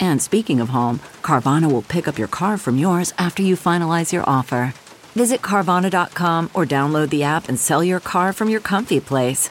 And 0.00 0.20
speaking 0.22 0.60
of 0.60 0.68
home, 0.70 1.00
Carvana 1.22 1.70
will 1.70 1.82
pick 1.82 2.06
up 2.08 2.18
your 2.18 2.28
car 2.28 2.58
from 2.58 2.78
yours 2.78 3.12
after 3.18 3.42
you 3.42 3.56
finalize 3.56 4.12
your 4.12 4.28
offer. 4.28 4.74
Visit 5.14 5.42
Carvana.com 5.42 6.50
or 6.54 6.64
download 6.64 7.10
the 7.10 7.22
app 7.22 7.48
and 7.48 7.58
sell 7.58 7.84
your 7.84 8.00
car 8.00 8.32
from 8.32 8.48
your 8.48 8.60
comfy 8.60 9.00
place. 9.00 9.50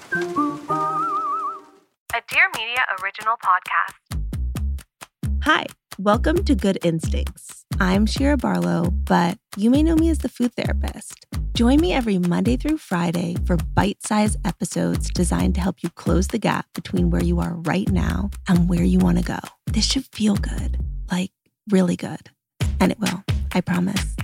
A 2.13 2.21
Dear 2.29 2.49
Media 2.57 2.83
original 3.01 3.35
podcast. 3.43 4.19
Hi, 5.43 5.65
welcome 5.97 6.43
to 6.43 6.55
Good 6.55 6.79
Instincts. 6.83 7.63
I'm 7.79 8.05
Shira 8.05 8.37
Barlow, 8.37 8.91
but 8.91 9.37
you 9.55 9.69
may 9.69 9.81
know 9.83 9.95
me 9.95 10.09
as 10.09 10.19
the 10.19 10.29
food 10.29 10.53
therapist. 10.55 11.25
Join 11.53 11.81
me 11.81 11.93
every 11.93 12.17
Monday 12.17 12.55
through 12.55 12.77
Friday 12.77 13.35
for 13.45 13.57
bite 13.57 14.01
sized 14.01 14.37
episodes 14.45 15.09
designed 15.09 15.55
to 15.55 15.61
help 15.61 15.83
you 15.83 15.89
close 15.89 16.27
the 16.27 16.39
gap 16.39 16.65
between 16.73 17.09
where 17.09 17.23
you 17.23 17.39
are 17.39 17.55
right 17.55 17.89
now 17.89 18.29
and 18.47 18.69
where 18.69 18.83
you 18.83 18.99
want 18.99 19.17
to 19.17 19.23
go. 19.23 19.39
This 19.67 19.85
should 19.85 20.05
feel 20.13 20.35
good, 20.35 20.79
like 21.11 21.31
really 21.69 21.95
good. 21.95 22.29
And 22.79 22.91
it 22.91 22.99
will, 22.99 23.23
I 23.53 23.61
promise. 23.61 24.15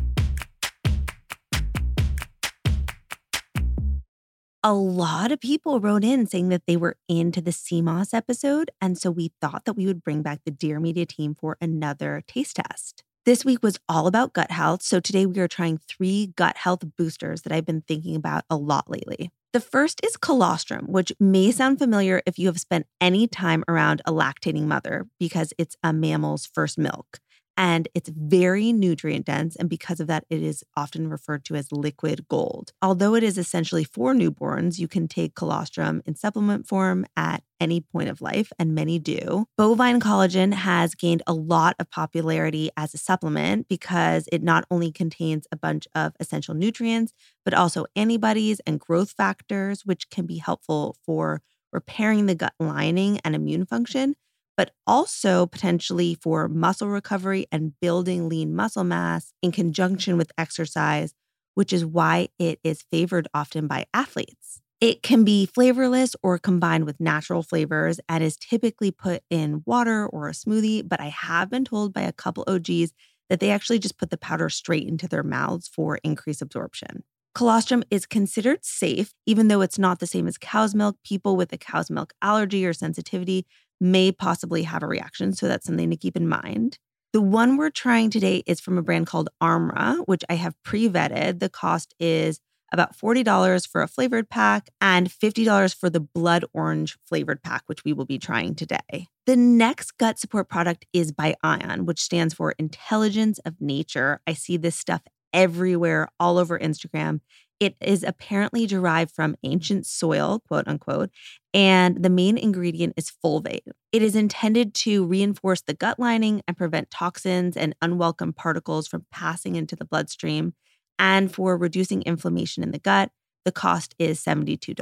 a 4.64 4.74
lot 4.74 5.32
of 5.32 5.40
people 5.40 5.80
wrote 5.80 6.04
in 6.04 6.26
saying 6.26 6.50
that 6.50 6.64
they 6.68 6.76
were 6.76 6.98
into 7.08 7.40
the 7.40 7.54
sea 7.54 7.82
moss 7.82 8.14
episode. 8.14 8.70
And 8.82 8.98
so 8.98 9.10
we 9.10 9.32
thought 9.40 9.64
that 9.64 9.76
we 9.76 9.86
would 9.86 10.04
bring 10.04 10.22
back 10.22 10.42
the 10.44 10.52
Dear 10.52 10.82
Media 10.82 11.06
team 11.06 11.36
for 11.36 11.56
another 11.62 12.22
taste 12.28 12.58
test. 12.58 13.04
This 13.28 13.44
week 13.44 13.62
was 13.62 13.78
all 13.90 14.08
about 14.08 14.32
gut 14.32 14.52
health. 14.52 14.82
So 14.84 15.02
today 15.02 15.26
we 15.26 15.42
are 15.42 15.50
trying 15.50 15.80
three 15.80 16.32
gut 16.38 16.56
health 16.56 16.86
boosters 16.98 17.42
that 17.42 17.52
I've 17.52 17.66
been 17.66 17.82
thinking 17.82 18.16
about 18.16 18.46
a 18.50 18.56
lot 18.56 18.90
lately. 18.90 19.32
The 19.52 19.60
first 19.60 20.00
is 20.02 20.16
colostrum, 20.16 20.86
which 20.88 21.12
may 21.20 21.52
sound 21.52 21.78
familiar 21.78 22.22
if 22.26 22.40
you 22.40 22.48
have 22.48 22.58
spent 22.58 22.88
any 23.02 23.28
time 23.28 23.66
around 23.68 24.02
a 24.06 24.14
lactating 24.14 24.64
mother 24.64 25.08
because 25.20 25.52
it's 25.58 25.76
a 25.84 25.92
mammal's 25.92 26.46
first 26.46 26.78
milk 26.78 27.20
and 27.58 27.88
it's 27.96 28.10
very 28.10 28.72
nutrient 28.72 29.26
dense. 29.26 29.56
And 29.56 29.68
because 29.68 30.00
of 30.00 30.08
that, 30.08 30.26
it 30.30 30.44
is 30.44 30.64
often 30.78 31.10
referred 31.10 31.44
to 31.46 31.56
as 31.56 31.72
liquid 31.72 32.28
gold. 32.30 32.72
Although 32.82 33.16
it 33.16 33.24
is 33.24 33.38
essentially 33.38 33.84
for 33.84 34.14
newborns, 34.14 34.78
you 34.78 34.88
can 34.88 35.08
take 35.08 35.36
colostrum 35.36 36.04
in 36.06 36.16
supplement 36.16 36.68
form 36.68 37.06
at 37.18 37.44
any 37.60 37.82
point 37.82 38.08
of 38.08 38.22
life, 38.22 38.52
and 38.60 38.76
many 38.76 39.00
do. 39.00 39.48
Bovine 39.58 40.00
collagen 40.00 40.54
has 40.54 40.94
gained 40.94 41.24
a 41.26 41.34
lot 41.34 41.76
of 41.80 41.90
popularity 41.90 42.70
as 42.78 42.94
a 42.94 43.00
supplement 43.00 43.68
because 43.68 44.30
it 44.32 44.44
not 44.44 44.66
only 44.70 44.92
contains 44.92 45.48
a 45.52 45.56
bunch 45.58 45.88
of 45.96 46.14
essential 46.20 46.54
nutrients, 46.54 47.14
but 47.44 47.56
also 47.56 47.88
antibodies 47.96 48.62
and 48.68 48.80
growth 48.80 49.12
factors, 49.12 49.84
which 49.86 50.12
can 50.12 50.28
be 50.28 50.38
helpful 50.38 50.96
for 51.04 51.42
repairing 51.74 52.28
the 52.28 52.36
gut 52.36 52.54
lining 52.60 53.20
and 53.26 53.36
immune 53.36 53.66
function 53.66 54.16
but 54.58 54.72
also 54.88 55.46
potentially 55.46 56.16
for 56.22 56.48
muscle 56.48 56.90
recovery 56.90 57.46
and 57.52 57.74
building 57.80 58.28
lean 58.28 58.56
muscle 58.56 58.84
mass 58.84 59.32
in 59.42 59.52
conjunction 59.52 60.18
with 60.18 60.32
exercise, 60.38 61.14
which 61.56 61.72
is 61.72 61.86
why 61.86 62.30
it 62.40 62.60
is 62.64 62.84
favored 62.92 63.28
often 63.34 63.68
by 63.68 63.86
athletes. 63.94 64.62
It 64.80 65.02
can 65.02 65.24
be 65.24 65.48
flavorless 65.48 66.16
or 66.22 66.38
combined 66.38 66.86
with 66.86 67.00
natural 67.00 67.42
flavors 67.42 68.00
and 68.08 68.24
is 68.24 68.38
typically 68.38 68.92
put 68.92 69.24
in 69.30 69.64
water 69.66 70.06
or 70.08 70.28
a 70.28 70.34
smoothie. 70.34 70.88
But 70.88 71.02
I 71.02 71.08
have 71.10 71.50
been 71.50 71.66
told 71.66 71.94
by 71.94 72.02
a 72.02 72.12
couple 72.14 72.44
OGs 72.48 72.94
that 73.30 73.40
they 73.40 73.50
actually 73.50 73.80
just 73.80 73.98
put 73.98 74.12
the 74.12 74.18
powder 74.18 74.50
straight 74.50 74.88
into 74.88 75.08
their 75.08 75.24
mouths 75.24 75.68
for 75.68 75.98
increased 76.04 76.42
absorption. 76.44 77.04
Colostrum 77.34 77.84
is 77.92 78.06
considered 78.06 78.64
safe, 78.66 79.14
even 79.26 79.48
though 79.48 79.62
it's 79.62 79.78
not 79.80 80.00
the 80.00 80.08
same 80.08 80.28
as 80.28 80.38
cow's 80.38 80.74
milk. 80.74 80.98
People 81.04 81.36
with 81.36 81.54
a 81.54 81.58
cow's 81.58 81.90
milk 81.90 82.14
allergy 82.22 82.66
or 82.66 82.74
sensitivity 82.74 83.46
may 83.80 84.12
possibly 84.12 84.64
have 84.64 84.84
a 84.84 84.88
reaction. 84.88 85.34
So 85.34 85.48
that's 85.48 85.66
something 85.66 85.90
to 85.90 85.98
keep 85.98 86.16
in 86.16 86.28
mind. 86.28 86.78
The 87.14 87.22
one 87.22 87.58
we're 87.58 87.70
trying 87.70 88.10
today 88.10 88.44
is 88.46 88.60
from 88.60 88.78
a 88.78 88.82
brand 88.82 89.08
called 89.08 89.30
Armra, 89.42 90.04
which 90.06 90.24
I 90.30 90.36
have 90.36 90.62
pre 90.64 90.90
vetted. 90.90 91.40
The 91.40 91.50
cost 91.50 91.94
is 92.00 92.40
about 92.72 92.98
$40 92.98 93.68
for 93.68 93.82
a 93.82 93.88
flavored 93.88 94.30
pack 94.30 94.70
and 94.82 95.10
$50 95.10 95.74
for 95.74 95.90
the 95.90 96.02
blood 96.02 96.44
orange 96.54 96.98
flavored 97.06 97.42
pack, 97.42 97.64
which 97.68 97.84
we 97.86 97.94
will 97.94 98.06
be 98.06 98.20
trying 98.20 98.56
today. 98.56 99.08
The 99.26 99.36
next 99.36 99.98
gut 99.98 100.20
support 100.20 100.50
product 100.50 100.86
is 100.94 101.12
by 101.12 101.36
Ion, 101.44 101.86
which 101.86 102.02
stands 102.02 102.34
for 102.34 102.54
Intelligence 102.60 103.40
of 103.40 103.56
Nature. 103.60 104.22
I 104.28 104.34
see 104.34 104.58
this 104.58 104.76
stuff 104.76 105.02
everywhere, 105.34 106.10
all 106.20 106.38
over 106.38 106.58
Instagram. 106.60 107.22
It 107.60 107.76
is 107.82 108.04
apparently 108.04 108.68
derived 108.68 109.16
from 109.16 109.36
ancient 109.44 109.88
soil, 109.88 110.42
quote 110.48 110.68
unquote, 110.68 111.10
and 111.54 112.04
the 112.04 112.10
main 112.10 112.38
ingredient 112.38 112.94
is 112.98 113.12
fulvate. 113.24 113.62
It 113.92 114.04
is 114.04 114.16
intended 114.16 114.76
to 114.76 115.06
reinforce 115.06 115.62
the 115.62 115.74
gut 115.74 116.00
lining 116.00 116.44
and 116.48 116.56
prevent 116.56 116.92
toxins 116.92 117.58
and 117.58 117.76
unwelcome 117.82 118.34
particles 118.34 118.88
from 118.88 119.08
passing 119.12 119.56
into 119.56 119.76
the 119.76 119.86
bloodstream. 119.86 120.54
And 121.00 121.34
for 121.34 121.58
reducing 121.58 122.04
inflammation 122.04 122.62
in 122.62 122.72
the 122.72 122.80
gut, 122.80 123.12
the 123.44 123.52
cost 123.52 123.96
is 123.98 124.24
$72. 124.24 124.76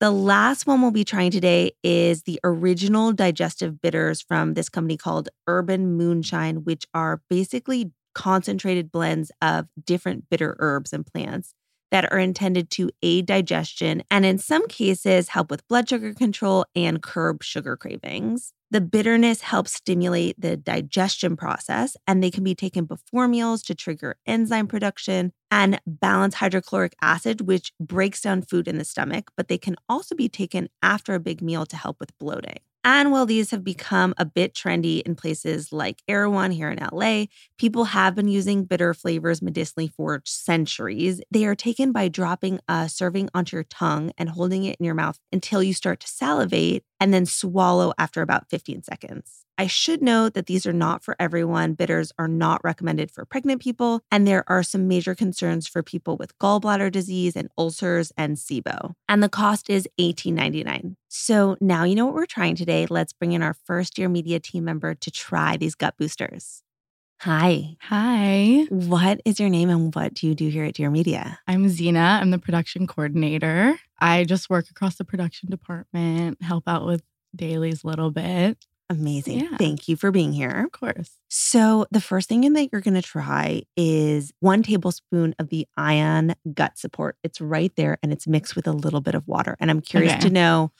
The 0.00 0.10
last 0.10 0.66
one 0.66 0.82
we'll 0.82 0.90
be 0.90 1.04
trying 1.04 1.30
today 1.30 1.72
is 1.82 2.22
the 2.22 2.40
original 2.42 3.12
digestive 3.12 3.80
bitters 3.80 4.20
from 4.20 4.54
this 4.54 4.68
company 4.68 4.96
called 4.96 5.28
Urban 5.46 5.96
Moonshine, 5.96 6.64
which 6.64 6.86
are 6.92 7.22
basically 7.28 7.92
concentrated 8.14 8.90
blends 8.90 9.30
of 9.40 9.68
different 9.84 10.28
bitter 10.28 10.56
herbs 10.58 10.92
and 10.92 11.06
plants 11.06 11.54
that 11.92 12.10
are 12.10 12.18
intended 12.18 12.70
to 12.70 12.90
aid 13.02 13.26
digestion 13.26 14.02
and, 14.10 14.26
in 14.26 14.38
some 14.38 14.66
cases, 14.66 15.28
help 15.28 15.50
with 15.50 15.68
blood 15.68 15.88
sugar 15.88 16.12
control 16.14 16.64
and 16.74 17.02
curb 17.02 17.44
sugar 17.44 17.76
cravings. 17.76 18.52
The 18.70 18.80
bitterness 18.80 19.42
helps 19.42 19.74
stimulate 19.74 20.40
the 20.40 20.56
digestion 20.56 21.36
process, 21.36 21.94
and 22.06 22.24
they 22.24 22.30
can 22.30 22.42
be 22.42 22.54
taken 22.54 22.86
before 22.86 23.28
meals 23.28 23.62
to 23.64 23.74
trigger 23.74 24.16
enzyme 24.26 24.66
production 24.66 25.32
and 25.50 25.78
balance 25.86 26.36
hydrochloric 26.36 26.96
acid, 27.02 27.42
which 27.42 27.74
breaks 27.78 28.22
down 28.22 28.40
food 28.40 28.66
in 28.66 28.78
the 28.78 28.84
stomach, 28.86 29.30
but 29.36 29.48
they 29.48 29.58
can 29.58 29.76
also 29.90 30.14
be 30.14 30.30
taken 30.30 30.70
after 30.82 31.14
a 31.14 31.20
big 31.20 31.42
meal 31.42 31.66
to 31.66 31.76
help 31.76 32.00
with 32.00 32.16
bloating. 32.18 32.60
And 32.84 33.12
while 33.12 33.26
these 33.26 33.50
have 33.52 33.62
become 33.62 34.12
a 34.18 34.24
bit 34.24 34.54
trendy 34.54 35.02
in 35.02 35.14
places 35.14 35.72
like 35.72 36.02
Erewhon 36.08 36.50
here 36.50 36.68
in 36.68 36.80
LA, 36.80 37.26
people 37.56 37.84
have 37.84 38.16
been 38.16 38.26
using 38.26 38.64
bitter 38.64 38.92
flavors 38.92 39.40
medicinally 39.40 39.86
for 39.86 40.20
centuries. 40.24 41.20
They 41.30 41.46
are 41.46 41.54
taken 41.54 41.92
by 41.92 42.08
dropping 42.08 42.58
a 42.68 42.88
serving 42.88 43.28
onto 43.34 43.56
your 43.56 43.64
tongue 43.64 44.10
and 44.18 44.28
holding 44.28 44.64
it 44.64 44.76
in 44.80 44.84
your 44.84 44.96
mouth 44.96 45.18
until 45.32 45.62
you 45.62 45.74
start 45.74 46.00
to 46.00 46.08
salivate 46.08 46.84
and 47.02 47.12
then 47.12 47.26
swallow 47.26 47.92
after 47.98 48.22
about 48.22 48.48
15 48.48 48.84
seconds. 48.84 49.44
I 49.58 49.66
should 49.66 50.02
note 50.02 50.34
that 50.34 50.46
these 50.46 50.66
are 50.66 50.72
not 50.72 51.02
for 51.02 51.16
everyone. 51.18 51.74
Bitters 51.74 52.12
are 52.16 52.28
not 52.28 52.62
recommended 52.62 53.10
for 53.10 53.24
pregnant 53.24 53.60
people, 53.60 54.02
and 54.12 54.24
there 54.24 54.44
are 54.46 54.62
some 54.62 54.86
major 54.86 55.16
concerns 55.16 55.66
for 55.66 55.82
people 55.82 56.16
with 56.16 56.38
gallbladder 56.38 56.92
disease 56.92 57.34
and 57.34 57.48
ulcers 57.58 58.12
and 58.16 58.36
SIBO. 58.36 58.94
And 59.08 59.20
the 59.20 59.28
cost 59.28 59.68
is 59.68 59.88
$18.99. 60.00 60.94
So 61.08 61.56
now 61.60 61.82
you 61.82 61.96
know 61.96 62.06
what 62.06 62.14
we're 62.14 62.24
trying 62.24 62.54
today. 62.54 62.86
Let's 62.88 63.12
bring 63.12 63.32
in 63.32 63.42
our 63.42 63.56
first 63.66 63.94
Dear 63.94 64.08
Media 64.08 64.38
team 64.38 64.62
member 64.62 64.94
to 64.94 65.10
try 65.10 65.56
these 65.56 65.74
gut 65.74 65.96
boosters. 65.98 66.62
Hi. 67.22 67.76
Hi. 67.82 68.66
What 68.68 69.20
is 69.24 69.38
your 69.38 69.48
name 69.48 69.70
and 69.70 69.94
what 69.94 70.12
do 70.12 70.26
you 70.26 70.34
do 70.34 70.48
here 70.48 70.64
at 70.64 70.74
Dear 70.74 70.90
Media? 70.90 71.38
I'm 71.46 71.68
Zena. 71.68 72.18
I'm 72.20 72.32
the 72.32 72.38
production 72.38 72.88
coordinator. 72.88 73.78
I 74.00 74.24
just 74.24 74.50
work 74.50 74.68
across 74.70 74.96
the 74.96 75.04
production 75.04 75.48
department, 75.48 76.42
help 76.42 76.64
out 76.66 76.84
with 76.84 77.04
dailies 77.36 77.84
a 77.84 77.86
little 77.86 78.10
bit. 78.10 78.66
Amazing. 78.90 79.38
Yeah. 79.38 79.56
Thank 79.56 79.86
you 79.86 79.94
for 79.94 80.10
being 80.10 80.32
here. 80.32 80.64
Of 80.66 80.72
course. 80.72 81.12
So, 81.28 81.86
the 81.92 82.00
first 82.00 82.28
thing 82.28 82.52
that 82.52 82.70
you're 82.72 82.80
going 82.80 82.94
to 82.94 83.00
try 83.02 83.62
is 83.76 84.32
one 84.40 84.64
tablespoon 84.64 85.36
of 85.38 85.48
the 85.48 85.68
ion 85.76 86.34
gut 86.52 86.76
support. 86.76 87.16
It's 87.22 87.40
right 87.40 87.72
there 87.76 87.98
and 88.02 88.12
it's 88.12 88.26
mixed 88.26 88.56
with 88.56 88.66
a 88.66 88.72
little 88.72 89.00
bit 89.00 89.14
of 89.14 89.28
water. 89.28 89.56
And 89.60 89.70
I'm 89.70 89.80
curious 89.80 90.14
Okay. 90.14 90.22
to 90.22 90.30
know 90.30 90.72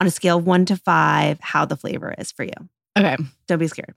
on 0.00 0.06
a 0.06 0.10
scale 0.10 0.38
of 0.38 0.46
one 0.46 0.64
to 0.64 0.76
five 0.78 1.38
how 1.40 1.66
the 1.66 1.76
flavor 1.76 2.14
is 2.16 2.32
for 2.32 2.44
you. 2.44 2.54
Okay. 2.98 3.16
Don't 3.46 3.58
be 3.58 3.68
scared. 3.68 3.94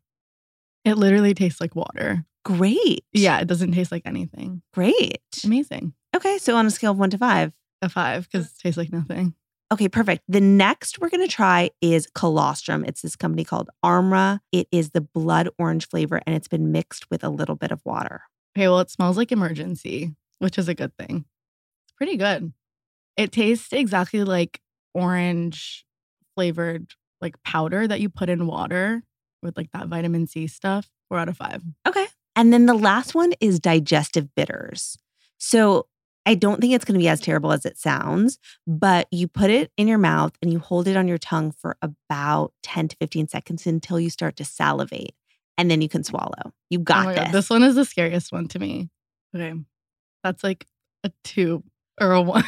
It 0.86 0.98
literally 0.98 1.34
tastes 1.34 1.62
like 1.62 1.76
water. 1.76 2.26
Great. 2.46 3.06
Yeah, 3.14 3.40
it 3.40 3.48
doesn't 3.48 3.72
taste 3.72 3.92
like 3.92 4.04
anything. 4.06 4.62
Great. 4.74 5.22
Amazing. 5.44 5.94
Okay. 6.16 6.38
So, 6.38 6.56
on 6.56 6.66
a 6.66 6.72
scale 6.72 6.92
of 6.92 7.00
one 7.00 7.10
to 7.12 7.18
five, 7.18 7.54
A 7.82 7.90
five 7.90 8.30
because 8.30 8.48
it 8.48 8.54
tastes 8.62 8.78
like 8.78 8.92
nothing. 8.92 9.34
Okay, 9.72 9.90
perfect. 9.90 10.24
The 10.28 10.42
next 10.42 11.00
we're 11.00 11.10
going 11.10 11.28
to 11.28 11.34
try 11.34 11.72
is 11.82 12.08
colostrum. 12.14 12.86
It's 12.86 13.02
this 13.02 13.16
company 13.16 13.44
called 13.44 13.70
Armra. 13.84 14.40
It 14.52 14.68
is 14.72 14.92
the 14.92 15.02
blood 15.02 15.50
orange 15.58 15.88
flavor 15.88 16.22
and 16.28 16.36
it's 16.36 16.48
been 16.48 16.72
mixed 16.72 17.10
with 17.10 17.24
a 17.24 17.30
little 17.30 17.56
bit 17.56 17.72
of 17.72 17.82
water. 17.84 18.22
Okay, 18.56 18.68
well, 18.68 18.82
it 18.82 18.92
smells 18.92 19.18
like 19.18 19.30
Emergen-C, 19.30 20.12
which 20.38 20.60
is 20.60 20.68
a 20.68 20.76
good 20.76 20.96
thing. 20.96 21.26
It's 21.86 21.94
pretty 21.98 22.18
good. 22.18 22.54
It 23.18 23.32
tastes 23.32 23.74
exactly 23.74 24.24
like 24.24 24.62
orange 24.94 25.86
flavored 26.36 26.92
like 27.20 27.42
powder 27.42 27.88
that 27.88 28.00
you 28.00 28.10
put 28.10 28.30
in 28.30 28.46
water 28.46 29.02
with 29.44 29.58
like 29.58 29.72
that 29.74 29.88
vitamin 29.88 30.28
C 30.28 30.48
stuff. 30.48 30.90
Four 31.10 31.20
out 31.20 31.30
of 31.30 31.38
five. 31.38 31.62
Okay. 31.88 32.06
And 32.36 32.52
then 32.52 32.66
the 32.66 32.74
last 32.74 33.14
one 33.14 33.34
is 33.40 33.60
digestive 33.60 34.34
bitters. 34.36 34.98
So 35.38 35.88
I 36.26 36.36
don't 36.36 36.62
think 36.62 36.74
it's 36.74 36.86
going 36.86 36.94
to 36.96 37.04
be 37.04 37.10
as 37.10 37.20
terrible 37.20 37.52
as 37.52 37.66
it 37.66 37.78
sounds, 37.78 38.40
but 38.66 39.08
you 39.12 39.28
put 39.28 39.50
it 39.50 39.72
in 39.78 39.88
your 39.88 39.98
mouth 39.98 40.32
and 40.42 40.52
you 40.52 40.60
hold 40.60 40.88
it 40.88 40.96
on 40.96 41.08
your 41.08 41.18
tongue 41.18 41.52
for 41.52 41.78
about 41.82 42.54
10 42.64 42.88
to 42.90 42.96
15 42.96 43.28
seconds 43.28 43.68
until 43.68 44.00
you 44.00 44.10
start 44.10 44.36
to 44.38 44.46
salivate. 44.46 45.14
And 45.58 45.70
then 45.70 45.82
you 45.82 45.90
can 45.90 46.04
swallow. 46.04 46.54
You 46.70 46.80
Oh 46.80 46.84
got 46.84 47.06
my 47.06 47.14
this. 47.14 47.24
God, 47.26 47.32
this 47.34 47.50
one 47.50 47.64
is 47.64 47.76
the 47.76 47.86
scariest 47.86 48.32
one 48.32 48.48
to 48.48 48.60
me. 48.60 48.90
Okay. 49.36 49.54
That's 50.24 50.44
like 50.44 50.66
a 51.04 51.12
two 51.24 51.64
or 52.02 52.14
a 52.14 52.22
one. 52.24 52.44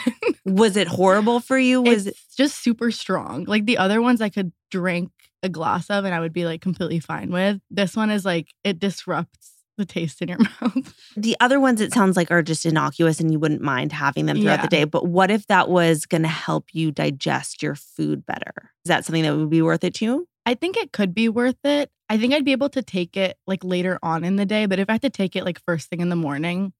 Was 0.46 0.78
it 0.78 0.88
horrible 0.88 1.40
for 1.42 1.58
you? 1.58 1.82
Was 1.82 2.08
it's 2.08 2.18
it 2.18 2.36
just 2.38 2.64
super 2.64 2.90
strong. 2.92 3.44
Like 3.44 3.66
the 3.66 3.78
other 3.78 4.02
ones 4.02 4.22
I 4.22 4.30
could 4.30 4.52
drink 4.72 5.12
a 5.46 5.50
glass 5.50 5.90
of 5.90 6.04
and 6.04 6.14
I 6.14 6.20
would 6.20 6.34
be 6.34 6.46
like 6.46 6.60
completely 6.62 7.00
fine 7.00 7.32
with. 7.32 7.62
This 7.72 7.96
one 7.96 8.10
is 8.10 8.26
like 8.26 8.54
it 8.64 8.80
disrupts 8.80 9.52
the 9.78 9.86
taste 9.86 10.22
in 10.22 10.30
your 10.30 10.38
mouth. 10.62 10.94
the 11.18 11.36
other 11.40 11.60
ones 11.60 11.82
it 11.82 11.94
sounds 11.94 12.16
like 12.18 12.32
are 12.32 12.42
just 12.42 12.66
innocuous 12.66 13.20
and 13.20 13.32
you 13.32 13.40
wouldn't 13.40 13.62
mind 13.62 13.92
having 13.92 14.26
them 14.26 14.40
throughout 14.40 14.62
the 14.62 14.70
day 14.70 14.86
but 14.86 15.06
what 15.06 15.30
if 15.30 15.46
that 15.48 15.68
was 15.68 16.06
going 16.06 16.22
to 16.22 16.30
help 16.30 16.74
you 16.74 16.92
digest 16.92 17.62
your 17.62 17.76
food 17.76 18.26
better 18.26 18.54
is 18.86 18.88
that 18.88 19.04
something 19.04 19.24
that 19.24 19.36
would 19.36 19.50
be 19.50 19.62
worth 19.62 19.84
it 19.84 19.94
too 19.94 20.26
I 20.46 20.54
think 20.54 20.78
it 20.78 20.92
could 20.92 21.14
be 21.16 21.28
worth 21.28 21.58
it. 21.66 21.90
I 22.08 22.18
think 22.20 22.32
I'd 22.34 22.46
be 22.46 22.52
able 22.52 22.70
to 22.70 22.84
take 22.84 23.18
it 23.18 23.36
like 23.48 23.64
later 23.64 23.98
on 24.04 24.24
in 24.24 24.36
the 24.36 24.46
day, 24.46 24.68
but 24.68 24.78
if 24.80 24.90
I 24.90 24.94
had 24.94 25.02
to 25.02 25.10
take 25.10 25.36
it 25.36 25.44
like 25.44 25.60
first 25.66 25.90
thing 25.90 26.02
in 26.02 26.10
the 26.10 26.16
morning, 26.16 26.72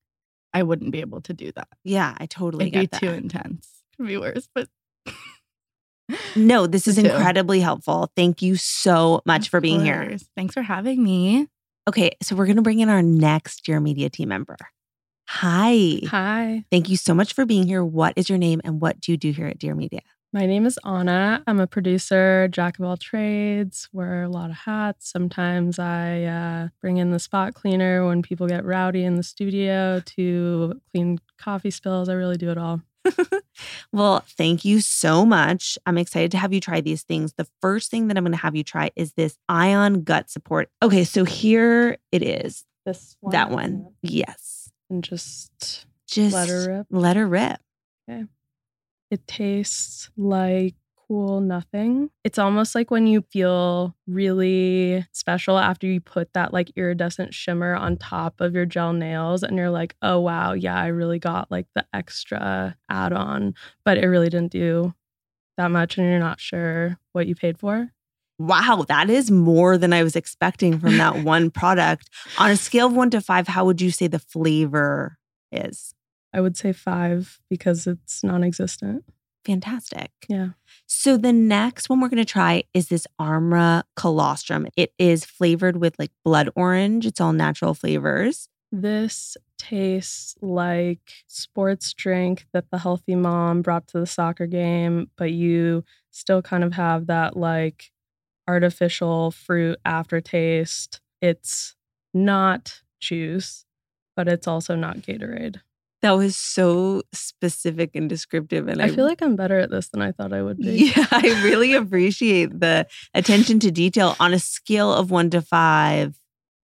I 0.54 0.62
wouldn't 0.64 0.92
be 0.92 1.02
able 1.02 1.20
to 1.22 1.34
do 1.34 1.52
that. 1.54 1.68
yeah 1.84 2.14
i 2.20 2.28
totally 2.28 2.68
It'd 2.68 2.80
be 2.80 2.86
that 2.86 3.00
too 3.02 3.10
intense. 3.10 3.84
Could 3.98 4.08
be 4.08 4.18
worse, 4.18 4.48
but 4.54 4.70
no 6.36 6.68
this 6.68 6.88
is 6.88 6.98
incredibly 6.98 7.60
helpful 7.60 8.12
thank 8.16 8.42
you 8.42 8.56
so 8.56 9.22
much 9.26 9.48
Of 9.48 9.52
for 9.52 9.62
being 9.62 9.84
here. 9.84 10.18
Thanks 10.36 10.54
for 10.54 10.62
having 10.62 11.04
me. 11.04 11.48
okay 11.88 12.12
so 12.22 12.36
we're 12.36 12.46
going 12.46 12.58
to 12.58 12.62
bring 12.62 12.80
in 12.80 12.90
our 12.90 13.02
next 13.02 13.66
dear 13.66 13.80
media 13.80 14.10
team 14.10 14.30
member 14.30 14.58
hi 15.28 16.02
Hi, 16.08 16.64
thank 16.72 16.90
you 16.90 16.98
so 16.98 17.14
much 17.14 17.34
for 17.34 17.46
being 17.46 17.66
here 17.68 17.84
what 17.84 18.14
is 18.16 18.30
your 18.30 18.38
name 18.38 18.62
and 18.64 18.80
what 18.80 19.00
do 19.02 19.12
you 19.12 19.18
do 19.18 19.32
here 19.32 19.48
at 19.48 19.58
dear 19.58 19.74
media 19.76 20.02
my 20.34 20.46
name 20.46 20.66
is 20.66 20.78
Anna. 20.84 21.42
I'm 21.48 21.62
a 21.62 21.68
producer, 21.68 22.50
jack 22.52 22.78
of 22.78 22.84
all 22.84 22.98
trades, 22.98 23.88
wear 23.94 24.24
a 24.24 24.28
lot 24.28 24.50
of 24.50 24.58
hats. 24.58 25.10
Sometimes 25.10 25.80
I 25.80 26.24
uh, 26.24 26.68
bring 26.82 26.98
in 26.98 27.12
the 27.12 27.20
spot 27.20 27.54
cleaner 27.54 28.06
when 28.06 28.22
people 28.22 28.46
get 28.46 28.66
rowdy 28.66 29.06
in 29.06 29.16
the 29.16 29.24
studio 29.24 30.02
to 30.18 30.82
clean 30.92 31.20
coffee 31.40 31.72
spills. 31.72 32.10
I 32.10 32.14
really 32.16 32.36
do 32.36 32.52
it 32.52 32.58
all. 32.58 32.82
Well, 33.92 34.24
thank 34.38 34.66
you 34.66 34.82
so 34.82 35.26
much. 35.26 35.78
I'm 35.86 35.98
excited 35.98 36.32
to 36.32 36.38
have 36.38 36.52
you 36.52 36.60
try 36.60 36.82
these 36.82 37.04
things. 37.04 37.34
The 37.38 37.48
first 37.62 37.90
thing 37.90 38.08
that 38.10 38.18
I'm 38.18 38.24
going 38.26 38.34
to 38.34 38.38
have 38.38 38.56
you 38.56 38.64
try 38.64 38.92
is 38.96 39.14
this 39.14 39.38
ion 39.48 40.04
gut 40.04 40.30
support. 40.30 40.70
Okay, 40.84 41.04
so 41.06 41.24
here 41.24 41.98
it 42.12 42.22
is. 42.22 42.66
This 42.86 43.16
one, 43.22 43.32
That 43.32 43.50
one. 43.52 43.88
Yes. 44.02 44.72
and 44.90 45.04
just 45.04 45.86
Just 46.08 46.36
let 46.36 46.50
her 46.50 46.78
rip. 46.80 46.88
Let 46.90 47.16
her 47.16 47.28
rip. 47.28 47.60
Okay. 48.10 48.26
It 49.12 49.26
tastes 49.28 50.10
like 50.18 50.76
cool 51.08 51.42
nothing. 51.42 52.10
It's 52.24 52.40
almost 52.40 52.76
like 52.76 52.92
when 52.92 53.08
you 53.08 53.22
feel 53.22 53.96
really 54.08 55.06
special 55.12 55.58
after 55.58 55.88
you 55.88 56.02
put 56.02 56.34
that 56.34 56.54
like 56.54 56.72
iridescent 56.76 57.34
shimmer 57.34 57.76
on 57.76 57.98
top 57.98 58.42
of 58.42 58.54
your 58.54 58.66
gel 58.66 58.94
nails 58.94 59.44
and 59.44 59.58
you're 59.58 59.70
like, 59.70 59.96
"Oh 60.02 60.20
wow, 60.20 60.54
yeah, 60.54 60.80
I 60.80 60.88
really 60.88 61.20
got 61.20 61.52
like 61.52 61.68
the 61.76 61.86
extra 61.94 62.78
add-on, 62.90 63.54
but 63.84 63.98
it 63.98 64.08
really 64.08 64.30
didn't 64.30 64.52
do 64.52 64.94
that 65.58 65.72
much 65.72 65.98
and 65.98 66.08
you're 66.08 66.20
not 66.20 66.40
sure 66.40 67.00
what 67.14 67.28
you 67.28 67.36
paid 67.36 67.58
for." 67.60 67.92
Wow, 68.38 68.86
that 68.90 69.10
is 69.10 69.32
more 69.32 69.78
than 69.78 69.94
I 69.94 70.04
was 70.04 70.16
expecting 70.16 70.80
from 70.80 70.98
that 70.98 71.18
one 71.24 71.52
product. 71.52 72.10
On 72.38 72.52
a 72.52 72.58
scale 72.58 72.88
of 72.88 72.94
one 72.94 73.10
to 73.12 73.22
five, 73.22 73.48
how 73.48 73.66
would 73.66 73.82
you 73.82 73.92
say 73.92 74.08
the 74.08 74.20
flavor 74.20 75.18
is? 75.52 75.94
I 76.34 76.42
would 76.42 76.58
say 76.58 76.74
5 76.74 77.40
because 77.50 77.88
it's 77.88 78.22
non-existent. 78.22 79.06
Fantastic. 79.46 80.12
Yeah. 80.28 80.50
So 80.88 81.18
the 81.18 81.34
next 81.34 81.88
one 81.90 82.02
we're 82.02 82.10
going 82.10 82.18
to 82.18 82.26
try 82.26 82.64
is 82.74 82.88
this 82.88 83.06
Armra 83.20 83.84
colostrum. 83.96 84.68
It 84.76 84.92
is 84.98 85.24
flavored 85.24 85.78
with 85.78 85.98
like 86.00 86.12
blood 86.24 86.50
orange. 86.56 87.06
It's 87.06 87.22
all 87.22 87.34
natural 87.34 87.76
flavors. 87.76 88.50
This 88.72 89.38
tastes 89.58 90.36
like 90.42 91.24
sports 91.28 91.94
drink 91.94 92.46
that 92.54 92.72
the 92.72 92.80
healthy 92.80 93.16
mom 93.16 93.62
brought 93.62 93.88
to 93.90 94.00
the 94.00 94.08
soccer 94.08 94.48
game, 94.48 95.10
but 95.16 95.32
you 95.32 95.84
still 96.12 96.42
kind 96.42 96.64
of 96.64 96.74
have 96.74 97.08
that 97.08 97.38
like 97.38 97.92
artificial 98.48 99.32
fruit 99.32 99.78
aftertaste. 99.86 101.02
It's 101.22 101.76
not 102.14 102.82
juice, 103.00 103.66
but 104.16 104.28
it's 104.28 104.48
also 104.48 104.76
not 104.76 104.98
Gatorade. 104.98 105.62
That 106.02 106.12
was 106.12 106.36
so 106.36 107.02
specific 107.14 107.96
and 107.96 108.08
descriptive. 108.08 108.68
And 108.68 108.82
I 108.82 108.90
feel 108.90 109.06
like 109.06 109.22
I'm 109.22 109.36
better 109.36 109.60
at 109.60 109.72
this 109.72 109.90
than 109.90 110.02
I 110.02 110.12
thought 110.12 110.34
I 110.34 110.44
would 110.44 110.58
be. 110.58 110.92
Yeah, 110.96 111.08
I 111.12 111.42
really 111.44 111.74
appreciate 111.74 112.60
the 112.60 112.86
attention 113.14 113.60
to 113.62 113.72
detail 113.72 114.16
on 114.20 114.34
a 114.34 114.40
scale 114.40 114.94
of 114.94 115.10
one 115.10 115.30
to 115.32 115.42
five, 115.42 116.20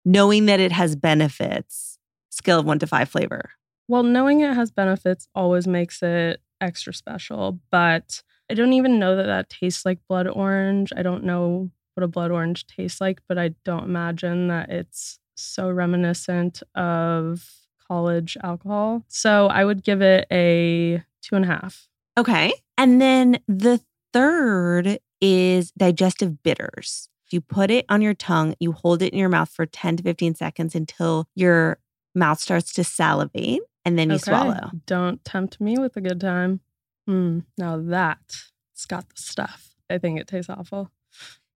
knowing 0.06 0.46
that 0.46 0.60
it 0.60 0.72
has 0.72 0.96
benefits, 0.96 1.98
scale 2.30 2.60
of 2.60 2.66
one 2.66 2.80
to 2.80 2.88
five 2.88 3.10
flavor. 3.10 3.52
Well, 3.88 4.04
knowing 4.04 4.42
it 4.42 4.54
has 4.54 4.72
benefits 4.72 5.28
always 5.34 5.68
makes 5.68 6.04
it 6.04 6.42
extra 6.62 6.94
special, 6.94 7.60
but 7.72 8.22
I 8.50 8.54
don't 8.54 8.74
even 8.74 9.00
know 9.00 9.16
that 9.16 9.26
that 9.26 9.50
tastes 9.50 9.86
like 9.86 10.00
blood 10.08 10.28
orange. 10.28 10.92
I 10.96 11.02
don't 11.02 11.24
know 11.24 11.72
what 11.96 12.04
a 12.04 12.08
blood 12.08 12.32
orange 12.32 12.68
tastes 12.68 13.02
like, 13.02 13.20
but 13.28 13.38
I 13.38 13.56
don't 13.66 13.84
imagine 13.84 14.48
that 14.48 14.70
it's 14.70 15.20
so 15.36 15.70
reminiscent 15.70 16.62
of 16.76 17.50
college 17.94 18.38
alcohol. 18.44 19.04
So 19.08 19.48
I 19.48 19.64
would 19.66 19.84
give 19.84 20.02
it 20.02 20.26
a 20.32 21.04
two 21.22 21.36
and 21.36 21.46
a 21.46 21.48
half. 21.48 21.88
Okay. 22.18 22.52
And 22.78 23.00
then 23.02 23.40
the 23.48 23.80
third 24.14 24.98
is 25.22 25.72
digestive 25.72 26.42
bitters. 26.44 27.10
You 27.32 27.42
put 27.42 27.70
it 27.72 27.86
on 27.90 28.02
your 28.02 28.14
tongue, 28.14 28.56
you 28.60 28.72
hold 28.72 29.02
it 29.02 29.14
in 29.14 29.20
your 29.20 29.30
mouth 29.30 29.50
for 29.50 29.66
10 29.66 29.98
to 29.98 30.04
15 30.04 30.36
seconds 30.36 30.76
until 30.76 31.28
your 31.36 31.78
mouth 32.16 32.40
starts 32.40 32.74
to 32.74 32.84
salivate, 32.84 33.62
and 33.86 33.98
then 33.98 34.10
you 34.10 34.16
Okay. 34.16 34.32
swallow. 34.32 34.70
Don't 34.86 35.24
tempt 35.26 35.60
me 35.60 35.78
with 35.80 35.96
a 35.98 36.02
good 36.02 36.20
time. 36.20 36.60
Hmm. 37.08 37.40
Now 37.58 37.78
that's 37.78 38.52
got 38.88 39.10
the 39.10 39.22
stuff. 39.22 39.74
I 39.90 39.98
think 39.98 40.20
it 40.20 40.28
tastes 40.28 40.50
awful. 40.50 40.92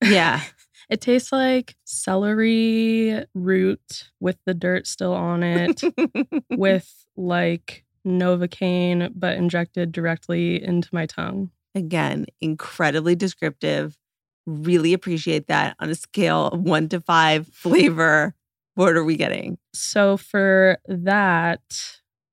Yeah. 0.01 0.41
It 0.89 1.01
tastes 1.01 1.33
like 1.33 1.75
celery 1.83 3.25
root 3.33 4.09
with 4.21 4.37
the 4.45 4.53
dirt 4.53 4.87
still 4.87 5.13
on 5.13 5.43
it, 5.43 5.83
with 6.49 7.05
like 7.17 7.83
Novocaine, 8.05 9.11
but 9.13 9.35
injected 9.35 9.91
directly 9.91 10.63
into 10.63 10.87
my 10.93 11.05
tongue. 11.05 11.51
Again, 11.75 12.25
incredibly 12.39 13.15
descriptive. 13.15 13.97
Really 14.45 14.93
appreciate 14.93 15.47
that 15.47 15.75
on 15.79 15.89
a 15.89 15.95
scale 15.95 16.47
of 16.47 16.61
one 16.61 16.87
to 16.89 17.01
five 17.01 17.47
flavor. 17.49 18.33
What 18.75 18.95
are 18.95 19.03
we 19.03 19.17
getting? 19.17 19.57
So 19.73 20.15
for 20.15 20.77
that, 20.87 21.61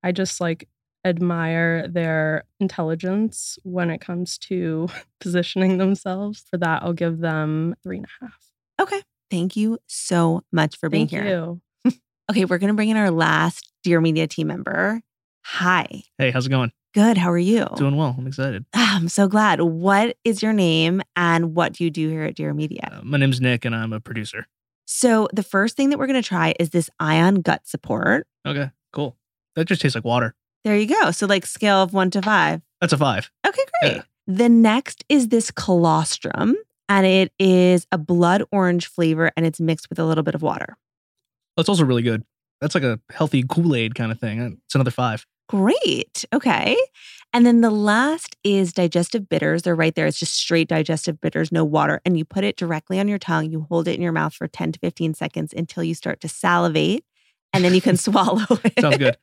I 0.04 0.12
just 0.12 0.40
like 0.40 0.68
admire 1.04 1.86
their 1.88 2.44
intelligence 2.60 3.58
when 3.62 3.90
it 3.90 4.00
comes 4.00 4.38
to 4.38 4.88
positioning 5.20 5.78
themselves. 5.78 6.44
For 6.50 6.56
that, 6.58 6.82
I'll 6.82 6.92
give 6.92 7.18
them 7.18 7.74
three 7.82 7.98
and 7.98 8.06
a 8.06 8.24
half. 8.24 8.38
Okay. 8.80 9.02
Thank 9.30 9.56
you 9.56 9.78
so 9.86 10.42
much 10.52 10.76
for 10.78 10.88
being 10.88 11.08
Thank 11.08 11.24
here. 11.24 11.60
you. 11.84 11.92
Okay, 12.30 12.46
we're 12.46 12.56
going 12.56 12.68
to 12.68 12.74
bring 12.74 12.88
in 12.88 12.96
our 12.96 13.10
last 13.10 13.70
Dear 13.82 14.00
Media 14.00 14.26
team 14.26 14.46
member. 14.46 15.02
Hi. 15.44 16.04
Hey, 16.16 16.30
how's 16.30 16.46
it 16.46 16.48
going? 16.48 16.72
Good. 16.94 17.18
How 17.18 17.30
are 17.30 17.36
you? 17.36 17.66
Doing 17.76 17.96
well. 17.96 18.14
I'm 18.16 18.26
excited. 18.26 18.64
I'm 18.72 19.08
so 19.08 19.28
glad. 19.28 19.60
What 19.60 20.16
is 20.24 20.42
your 20.42 20.54
name 20.54 21.02
and 21.16 21.54
what 21.54 21.74
do 21.74 21.84
you 21.84 21.90
do 21.90 22.08
here 22.08 22.22
at 22.22 22.34
Dear 22.34 22.54
Media? 22.54 22.88
Uh, 22.90 23.00
my 23.02 23.18
name's 23.18 23.42
Nick, 23.42 23.66
and 23.66 23.74
I'm 23.74 23.92
a 23.92 24.00
producer. 24.00 24.46
So, 24.86 25.28
the 25.34 25.42
first 25.42 25.76
thing 25.76 25.90
that 25.90 25.98
we're 25.98 26.06
going 26.06 26.22
to 26.22 26.26
try 26.26 26.54
is 26.58 26.70
this 26.70 26.88
ion 26.98 27.42
gut 27.42 27.66
support. 27.66 28.26
Okay, 28.46 28.70
cool. 28.92 29.18
That 29.56 29.66
just 29.66 29.82
tastes 29.82 29.94
like 29.94 30.04
water. 30.04 30.34
There 30.64 30.76
you 30.76 30.86
go. 30.86 31.10
So, 31.10 31.26
like 31.26 31.46
scale 31.46 31.82
of 31.82 31.92
one 31.92 32.10
to 32.10 32.22
five. 32.22 32.62
That's 32.80 32.92
a 32.92 32.98
five. 32.98 33.30
Okay, 33.46 33.62
great. 33.82 33.96
Yeah. 33.96 34.02
The 34.26 34.48
next 34.48 35.04
is 35.08 35.28
this 35.28 35.50
colostrum, 35.50 36.56
and 36.88 37.06
it 37.06 37.32
is 37.38 37.86
a 37.92 37.98
blood 37.98 38.42
orange 38.50 38.86
flavor 38.86 39.30
and 39.36 39.44
it's 39.44 39.60
mixed 39.60 39.88
with 39.90 39.98
a 39.98 40.04
little 40.04 40.24
bit 40.24 40.34
of 40.34 40.42
water. 40.42 40.76
That's 41.56 41.68
also 41.68 41.84
really 41.84 42.02
good. 42.02 42.24
That's 42.60 42.74
like 42.74 42.84
a 42.84 42.98
healthy 43.10 43.44
Kool 43.46 43.74
Aid 43.74 43.94
kind 43.94 44.10
of 44.10 44.18
thing. 44.18 44.58
It's 44.64 44.74
another 44.74 44.90
five. 44.90 45.26
Great. 45.48 46.24
Okay. 46.32 46.76
And 47.32 47.44
then 47.44 47.60
the 47.60 47.70
last 47.70 48.36
is 48.44 48.72
digestive 48.72 49.28
bitters. 49.28 49.62
They're 49.62 49.74
right 49.74 49.94
there. 49.94 50.06
It's 50.06 50.18
just 50.18 50.34
straight 50.34 50.68
digestive 50.68 51.20
bitters, 51.20 51.52
no 51.52 51.64
water. 51.64 52.00
And 52.04 52.16
you 52.16 52.24
put 52.24 52.44
it 52.44 52.56
directly 52.56 52.98
on 52.98 53.08
your 53.08 53.18
tongue. 53.18 53.50
You 53.50 53.66
hold 53.68 53.88
it 53.88 53.96
in 53.96 54.00
your 54.00 54.12
mouth 54.12 54.34
for 54.34 54.48
10 54.48 54.72
to 54.72 54.78
15 54.78 55.14
seconds 55.14 55.52
until 55.54 55.84
you 55.84 55.94
start 55.94 56.20
to 56.22 56.28
salivate. 56.28 57.04
And 57.52 57.64
then 57.64 57.74
you 57.74 57.80
can 57.80 57.96
swallow 57.98 58.46
it. 58.64 58.80
Sounds 58.80 58.96
good. 58.96 59.18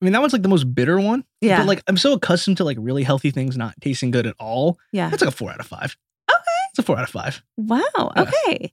I 0.00 0.04
mean, 0.04 0.12
that 0.12 0.20
one's 0.20 0.32
like 0.32 0.42
the 0.42 0.48
most 0.48 0.74
bitter 0.74 1.00
one. 1.00 1.24
Yeah. 1.40 1.58
But 1.58 1.66
like, 1.66 1.82
I'm 1.88 1.96
so 1.96 2.12
accustomed 2.12 2.56
to 2.58 2.64
like 2.64 2.76
really 2.80 3.02
healthy 3.02 3.30
things 3.30 3.56
not 3.56 3.74
tasting 3.80 4.10
good 4.10 4.26
at 4.26 4.36
all. 4.38 4.78
Yeah. 4.92 5.08
That's 5.10 5.22
like 5.22 5.28
a 5.28 5.36
four 5.36 5.50
out 5.50 5.60
of 5.60 5.66
five. 5.66 5.96
Okay. 6.30 6.40
It's 6.70 6.78
a 6.78 6.82
four 6.82 6.96
out 6.96 7.04
of 7.04 7.10
five. 7.10 7.42
Wow. 7.56 7.82
Yeah. 7.96 8.22
Okay. 8.22 8.72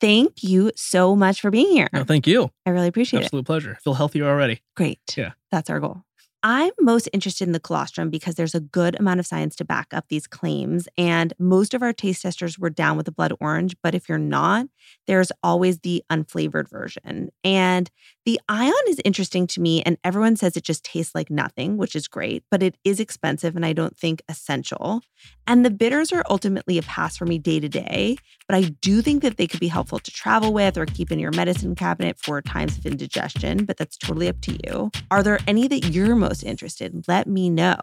Thank 0.00 0.42
you 0.42 0.72
so 0.76 1.16
much 1.16 1.40
for 1.40 1.50
being 1.50 1.70
here. 1.70 1.88
No, 1.92 2.04
thank 2.04 2.26
you. 2.26 2.50
I 2.66 2.70
really 2.70 2.88
appreciate 2.88 3.20
it. 3.20 3.24
Absolute 3.24 3.46
pleasure. 3.46 3.76
I 3.78 3.80
feel 3.80 3.94
healthier 3.94 4.26
already. 4.26 4.60
Great. 4.76 5.00
Yeah. 5.16 5.32
That's 5.50 5.70
our 5.70 5.80
goal. 5.80 6.02
I'm 6.42 6.70
most 6.78 7.08
interested 7.12 7.48
in 7.48 7.52
the 7.52 7.58
colostrum 7.58 8.10
because 8.10 8.36
there's 8.36 8.54
a 8.54 8.60
good 8.60 9.00
amount 9.00 9.18
of 9.18 9.26
science 9.26 9.56
to 9.56 9.64
back 9.64 9.88
up 9.92 10.04
these 10.08 10.26
claims. 10.28 10.86
And 10.96 11.32
most 11.38 11.74
of 11.74 11.82
our 11.82 11.92
taste 11.92 12.22
testers 12.22 12.58
were 12.58 12.70
down 12.70 12.96
with 12.96 13.06
the 13.06 13.12
blood 13.12 13.32
orange. 13.40 13.74
But 13.82 13.94
if 13.94 14.08
you're 14.08 14.18
not, 14.18 14.66
there's 15.06 15.32
always 15.42 15.80
the 15.80 16.04
unflavored 16.08 16.68
version. 16.68 17.30
And 17.42 17.90
the 18.26 18.40
ion 18.48 18.74
is 18.88 19.00
interesting 19.04 19.46
to 19.46 19.60
me. 19.60 19.82
And 19.84 19.96
everyone 20.02 20.34
says 20.34 20.56
it 20.56 20.64
just 20.64 20.84
tastes 20.84 21.14
like 21.14 21.30
nothing, 21.30 21.76
which 21.76 21.94
is 21.94 22.08
great, 22.08 22.42
but 22.50 22.62
it 22.62 22.76
is 22.84 22.98
expensive 22.98 23.54
and 23.54 23.64
I 23.64 23.72
don't 23.72 23.96
think 23.96 24.20
essential. 24.28 25.00
And 25.46 25.64
the 25.64 25.70
bitters 25.70 26.12
are 26.12 26.24
ultimately 26.28 26.76
a 26.76 26.82
pass 26.82 27.16
for 27.16 27.24
me 27.24 27.38
day 27.38 27.60
to 27.60 27.68
day. 27.68 28.16
But 28.48 28.56
I 28.56 28.62
do 28.82 29.00
think 29.00 29.22
that 29.22 29.36
they 29.36 29.46
could 29.46 29.60
be 29.60 29.68
helpful 29.68 30.00
to 30.00 30.10
travel 30.10 30.52
with 30.52 30.76
or 30.76 30.86
keep 30.86 31.12
in 31.12 31.20
your 31.20 31.30
medicine 31.30 31.76
cabinet 31.76 32.18
for 32.18 32.42
times 32.42 32.76
of 32.76 32.84
indigestion, 32.84 33.64
but 33.64 33.76
that's 33.76 33.96
totally 33.96 34.28
up 34.28 34.40
to 34.42 34.58
you. 34.66 34.90
Are 35.12 35.22
there 35.22 35.38
any 35.46 35.68
that 35.68 35.86
you're 35.86 36.16
most 36.16 36.42
interested 36.42 36.92
in? 36.92 37.02
Let 37.06 37.28
me 37.28 37.48
know. 37.48 37.78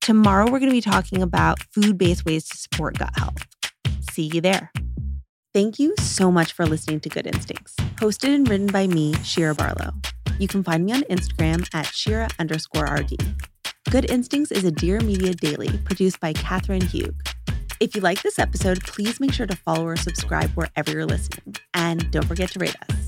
Tomorrow, 0.00 0.44
we're 0.44 0.60
going 0.60 0.70
to 0.70 0.70
be 0.70 0.80
talking 0.80 1.22
about 1.22 1.60
food 1.74 1.98
based 1.98 2.24
ways 2.24 2.48
to 2.48 2.56
support 2.56 2.98
gut 2.98 3.16
health. 3.16 3.46
See 4.12 4.30
you 4.32 4.40
there. 4.40 4.70
Thank 5.54 5.78
you 5.78 5.94
so 5.98 6.32
much 6.32 6.54
for 6.54 6.64
listening 6.64 7.00
to 7.00 7.10
Good 7.10 7.26
Instincts, 7.26 7.76
hosted 7.96 8.34
and 8.34 8.48
written 8.48 8.68
by 8.68 8.86
me, 8.86 9.12
Shira 9.22 9.54
Barlow. 9.54 9.92
You 10.38 10.48
can 10.48 10.64
find 10.64 10.86
me 10.86 10.92
on 10.94 11.02
Instagram 11.02 11.68
at 11.74 11.84
Shira 11.88 12.30
underscore 12.38 12.86
RD. 12.86 13.18
Good 13.90 14.10
Instincts 14.10 14.50
is 14.50 14.64
a 14.64 14.70
Dear 14.70 15.00
Media 15.00 15.34
daily 15.34 15.76
produced 15.84 16.20
by 16.20 16.32
Katherine 16.32 16.80
Hugh. 16.80 17.14
If 17.80 17.94
you 17.94 18.00
like 18.00 18.22
this 18.22 18.38
episode, 18.38 18.82
please 18.84 19.20
make 19.20 19.34
sure 19.34 19.46
to 19.46 19.54
follow 19.56 19.86
or 19.86 19.96
subscribe 19.96 20.48
wherever 20.52 20.90
you're 20.90 21.04
listening. 21.04 21.56
And 21.74 22.10
don't 22.10 22.24
forget 22.24 22.48
to 22.52 22.58
rate 22.58 22.76
us. 22.88 23.01